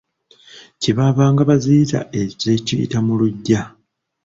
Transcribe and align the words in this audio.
Kye 0.81 0.91
baavanga 0.97 1.41
baziyita 1.49 1.99
ez'ekiyita 2.21 2.97
mu 3.05 3.13
luggya. 3.19 3.61